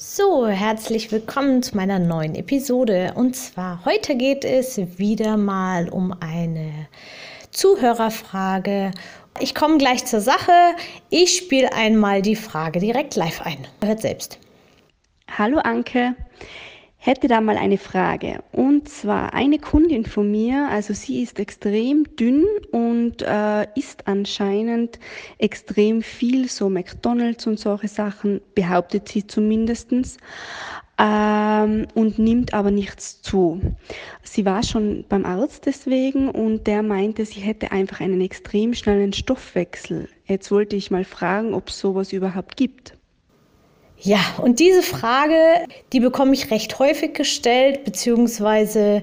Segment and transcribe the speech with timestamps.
[0.00, 3.14] So, herzlich willkommen zu meiner neuen Episode.
[3.16, 6.86] Und zwar heute geht es wieder mal um eine
[7.50, 8.92] Zuhörerfrage.
[9.40, 10.52] Ich komme gleich zur Sache.
[11.10, 13.66] Ich spiele einmal die Frage direkt live ein.
[13.84, 14.38] Hört selbst.
[15.36, 16.14] Hallo Anke
[16.98, 18.42] hätte da mal eine Frage.
[18.52, 24.98] Und zwar eine Kundin von mir, also sie ist extrem dünn und äh, isst anscheinend
[25.38, 30.18] extrem viel, so McDonalds und solche Sachen, behauptet sie zumindestens
[30.98, 33.60] ähm, und nimmt aber nichts zu.
[34.24, 39.12] Sie war schon beim Arzt deswegen und der meinte, sie hätte einfach einen extrem schnellen
[39.12, 40.08] Stoffwechsel.
[40.26, 42.97] Jetzt wollte ich mal fragen, ob es sowas überhaupt gibt.
[44.00, 49.02] Ja, und diese Frage, die bekomme ich recht häufig gestellt, beziehungsweise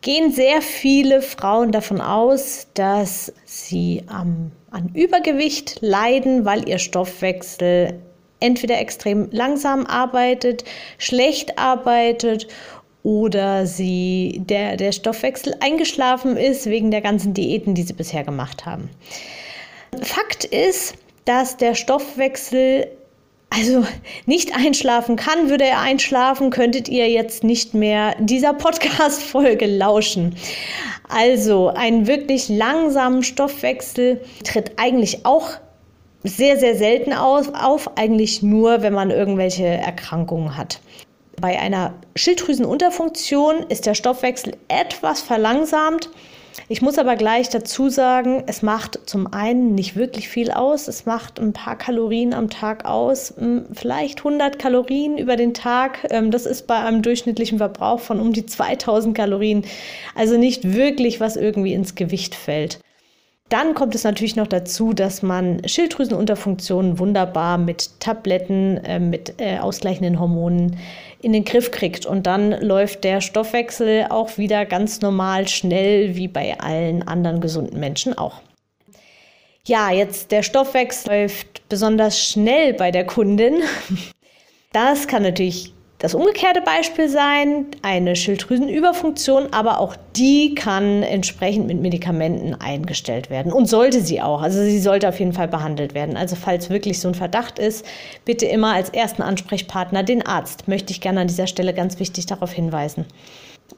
[0.00, 8.00] gehen sehr viele Frauen davon aus, dass sie ähm, an Übergewicht leiden, weil ihr Stoffwechsel
[8.40, 10.64] entweder extrem langsam arbeitet,
[10.98, 12.48] schlecht arbeitet
[13.04, 18.66] oder sie der, der Stoffwechsel eingeschlafen ist wegen der ganzen Diäten, die sie bisher gemacht
[18.66, 18.90] haben.
[20.00, 22.88] Fakt ist, dass der Stoffwechsel
[23.54, 23.86] also
[24.26, 30.36] nicht einschlafen kann, würde er einschlafen, könntet ihr jetzt nicht mehr dieser Podcast-Folge lauschen.
[31.08, 35.50] Also ein wirklich langsamen Stoffwechsel tritt eigentlich auch
[36.24, 40.80] sehr, sehr selten auf, auf, eigentlich nur, wenn man irgendwelche Erkrankungen hat.
[41.40, 46.08] Bei einer Schilddrüsenunterfunktion ist der Stoffwechsel etwas verlangsamt.
[46.68, 50.88] Ich muss aber gleich dazu sagen, es macht zum einen nicht wirklich viel aus.
[50.88, 56.06] Es macht ein paar Kalorien am Tag aus, hm, vielleicht 100 Kalorien über den Tag.
[56.10, 59.64] Ähm, das ist bei einem durchschnittlichen Verbrauch von um die 2000 Kalorien.
[60.14, 62.80] Also nicht wirklich, was irgendwie ins Gewicht fällt.
[63.52, 69.58] Dann kommt es natürlich noch dazu, dass man Schilddrüsenunterfunktionen wunderbar mit Tabletten, äh, mit äh,
[69.58, 70.78] ausgleichenden Hormonen
[71.20, 72.06] in den Griff kriegt.
[72.06, 77.78] Und dann läuft der Stoffwechsel auch wieder ganz normal schnell, wie bei allen anderen gesunden
[77.78, 78.40] Menschen auch.
[79.66, 83.62] Ja, jetzt der Stoffwechsel läuft besonders schnell bei der Kundin.
[84.74, 91.80] Das kann natürlich das umgekehrte Beispiel sein, eine Schilddrüsenüberfunktion, aber auch die kann entsprechend mit
[91.80, 94.42] Medikamenten eingestellt werden und sollte sie auch.
[94.42, 96.16] Also sie sollte auf jeden Fall behandelt werden.
[96.16, 97.86] Also falls wirklich so ein Verdacht ist,
[98.24, 100.66] bitte immer als ersten Ansprechpartner den Arzt.
[100.66, 103.04] Möchte ich gerne an dieser Stelle ganz wichtig darauf hinweisen.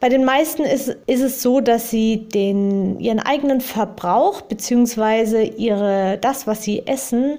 [0.01, 6.17] Bei den meisten ist, ist es so, dass sie den, ihren eigenen Verbrauch bzw.
[6.23, 7.37] das, was sie essen,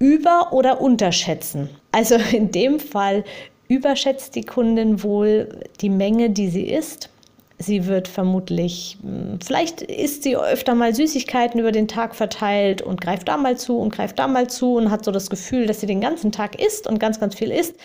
[0.00, 1.70] über- oder unterschätzen.
[1.92, 3.22] Also in dem Fall
[3.70, 5.48] überschätzt die Kundin wohl
[5.80, 7.08] die Menge, die sie isst.
[7.56, 13.00] Sie wird vermutlich, hm, vielleicht isst sie öfter mal Süßigkeiten über den Tag verteilt und
[13.00, 15.80] greift da mal zu und greift da mal zu und hat so das Gefühl, dass
[15.80, 17.76] sie den ganzen Tag isst und ganz, ganz viel isst.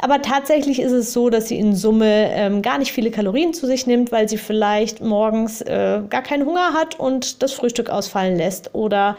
[0.00, 3.66] Aber tatsächlich ist es so, dass sie in Summe ähm, gar nicht viele Kalorien zu
[3.66, 8.36] sich nimmt, weil sie vielleicht morgens äh, gar keinen Hunger hat und das Frühstück ausfallen
[8.36, 9.16] lässt oder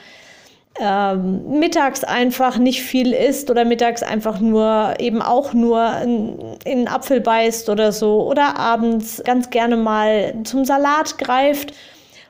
[0.80, 6.78] ähm, mittags einfach nicht viel isst oder mittags einfach nur eben auch nur in, in
[6.80, 11.74] einen Apfel beißt oder so oder abends ganz gerne mal zum Salat greift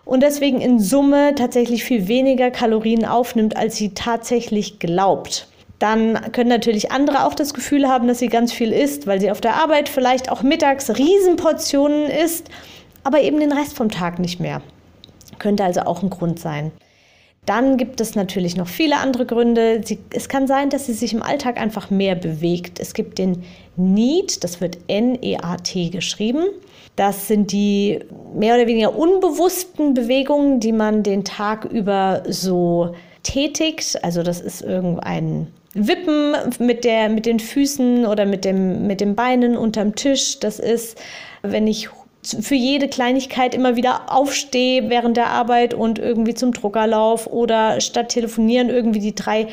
[0.05, 5.47] und deswegen in Summe tatsächlich viel weniger Kalorien aufnimmt, als sie tatsächlich glaubt.
[5.77, 9.31] Dann können natürlich andere auch das Gefühl haben, dass sie ganz viel isst, weil sie
[9.31, 12.49] auf der Arbeit vielleicht auch mittags Riesenportionen isst,
[13.03, 14.61] aber eben den Rest vom Tag nicht mehr.
[15.39, 16.71] Könnte also auch ein Grund sein.
[17.45, 19.81] Dann gibt es natürlich noch viele andere Gründe.
[19.83, 22.79] Sie, es kann sein, dass sie sich im Alltag einfach mehr bewegt.
[22.79, 23.43] Es gibt den
[23.77, 26.45] NEAT, das wird N-E-A-T geschrieben.
[26.95, 27.99] Das sind die
[28.35, 32.93] mehr oder weniger unbewussten Bewegungen, die man den Tag über so
[33.23, 34.03] tätigt.
[34.03, 39.15] Also das ist irgendein Wippen mit, der, mit den Füßen oder mit, dem, mit den
[39.15, 40.39] Beinen unterm Tisch.
[40.39, 41.01] Das ist,
[41.41, 41.89] wenn ich
[42.23, 47.81] für jede Kleinigkeit immer wieder aufstehe während der Arbeit und irgendwie zum Drucker lauf oder
[47.81, 49.47] statt telefonieren irgendwie die drei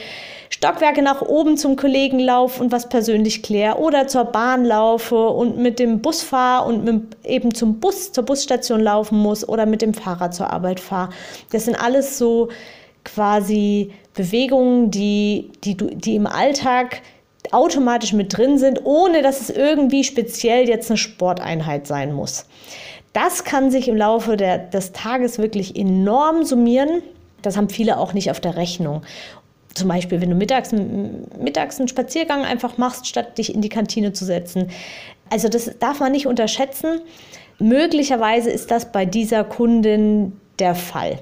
[0.50, 5.56] Stockwerke nach oben zum Kollegen laufe und was persönlich kläre oder zur Bahn laufe und
[5.58, 9.82] mit dem Bus fahre und mit, eben zum Bus, zur Busstation laufen muss oder mit
[9.82, 11.10] dem Fahrrad zur Arbeit fahre.
[11.52, 12.48] Das sind alles so
[13.04, 17.02] quasi Bewegungen, die, die, du, die im Alltag
[17.52, 22.46] automatisch mit drin sind, ohne dass es irgendwie speziell jetzt eine Sporteinheit sein muss.
[23.12, 27.02] Das kann sich im Laufe der, des Tages wirklich enorm summieren.
[27.42, 29.02] Das haben viele auch nicht auf der Rechnung.
[29.74, 34.12] Zum Beispiel, wenn du mittags, mittags einen Spaziergang einfach machst, statt dich in die Kantine
[34.12, 34.70] zu setzen.
[35.30, 37.00] Also das darf man nicht unterschätzen.
[37.58, 41.18] Möglicherweise ist das bei dieser Kundin der Fall.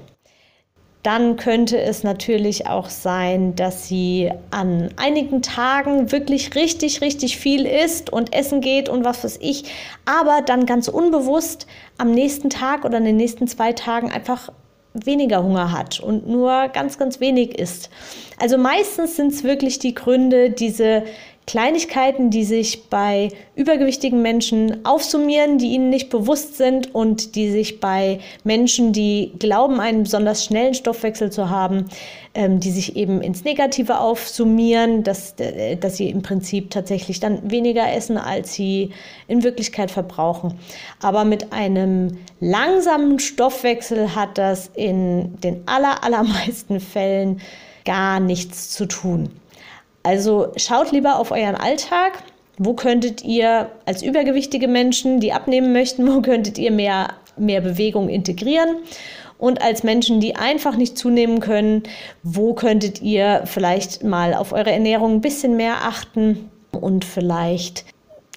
[1.07, 7.65] Dann könnte es natürlich auch sein, dass sie an einigen Tagen wirklich richtig, richtig viel
[7.65, 9.71] isst und essen geht und was weiß ich,
[10.03, 11.65] aber dann ganz unbewusst
[11.97, 14.49] am nächsten Tag oder in den nächsten zwei Tagen einfach
[14.93, 17.89] weniger Hunger hat und nur ganz, ganz wenig isst.
[18.37, 21.03] Also meistens sind es wirklich die Gründe, diese
[21.47, 27.79] Kleinigkeiten, die sich bei übergewichtigen Menschen aufsummieren, die ihnen nicht bewusst sind und die sich
[27.79, 31.85] bei Menschen, die glauben, einen besonders schnellen Stoffwechsel zu haben,
[32.33, 37.49] ähm, die sich eben ins Negative aufsummieren, dass, äh, dass sie im Prinzip tatsächlich dann
[37.49, 38.91] weniger essen, als sie
[39.29, 40.59] in Wirklichkeit verbrauchen.
[41.01, 47.39] Aber mit einem langsamen Stoffwechsel hat das in den aller, allermeisten Fällen
[47.85, 49.29] gar nichts zu tun.
[50.07, 52.23] Also schaut lieber auf euren Alltag.
[52.57, 58.07] Wo könntet ihr als übergewichtige Menschen, die abnehmen möchten, wo könntet ihr mehr, mehr Bewegung
[58.07, 58.77] integrieren?
[59.37, 61.83] Und als Menschen, die einfach nicht zunehmen können,
[62.23, 67.83] wo könntet ihr vielleicht mal auf eure Ernährung ein bisschen mehr achten und vielleicht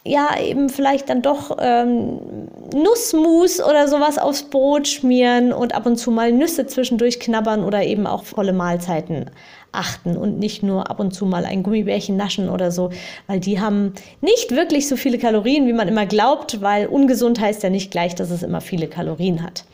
[0.04, 5.96] ja, eben vielleicht dann doch ähm, Nussmus oder sowas aufs Brot schmieren und ab und
[5.96, 9.30] zu mal Nüsse zwischendurch knabbern oder eben auch volle Mahlzeiten
[9.72, 12.90] achten und nicht nur ab und zu mal ein Gummibärchen naschen oder so,
[13.26, 17.62] weil die haben nicht wirklich so viele Kalorien, wie man immer glaubt, weil ungesund heißt
[17.62, 19.64] ja nicht gleich, dass es immer viele Kalorien hat.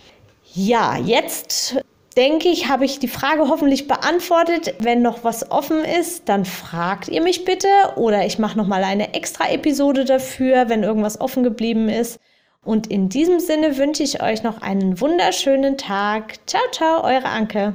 [0.54, 1.76] Ja, jetzt
[2.16, 4.74] denke ich, habe ich die Frage hoffentlich beantwortet.
[4.80, 8.84] Wenn noch was offen ist, dann fragt ihr mich bitte oder ich mache noch mal
[8.84, 12.18] eine extra Episode dafür, wenn irgendwas offen geblieben ist.
[12.64, 16.34] Und in diesem Sinne wünsche ich euch noch einen wunderschönen Tag.
[16.46, 17.74] Ciao, ciao, eure Anke.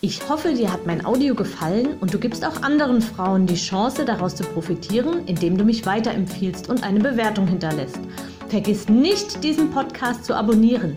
[0.00, 4.04] Ich hoffe, dir hat mein Audio gefallen und du gibst auch anderen Frauen die Chance,
[4.04, 8.00] daraus zu profitieren, indem du mich weiterempfiehlst und eine Bewertung hinterlässt.
[8.48, 10.96] Vergiss nicht, diesen Podcast zu abonnieren.